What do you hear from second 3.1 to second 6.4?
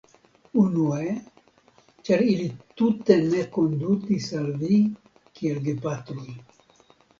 ne kondutis al vi kiel gepatroj.